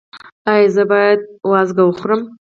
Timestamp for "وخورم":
1.85-2.21